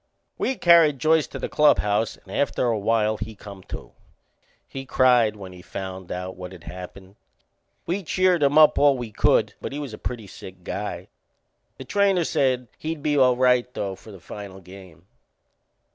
We 0.39 0.55
carried 0.55 0.97
Joyce 0.97 1.27
to 1.27 1.37
the 1.37 1.47
clubhouse 1.47 2.17
and 2.17 2.31
after 2.35 2.65
a 2.65 2.79
while 2.79 3.17
he 3.17 3.35
come 3.35 3.61
to. 3.65 3.91
He 4.67 4.83
cried 4.83 5.35
when 5.35 5.53
he 5.53 5.61
found 5.61 6.11
out 6.11 6.35
what 6.35 6.53
had 6.53 6.63
happened. 6.63 7.17
We 7.85 8.01
cheered 8.01 8.41
him 8.41 8.57
up 8.57 8.79
all 8.79 8.97
we 8.97 9.11
could, 9.11 9.53
but 9.61 9.71
he 9.71 9.77
was 9.77 9.93
a 9.93 9.99
pretty 9.99 10.25
sick 10.25 10.63
guy. 10.63 11.09
The 11.77 11.85
trainer 11.85 12.23
said 12.23 12.67
he'd 12.79 13.03
be 13.03 13.15
all 13.15 13.35
right, 13.37 13.71
though, 13.75 13.93
for 13.93 14.11
the 14.11 14.19
final 14.19 14.59
game. 14.59 15.05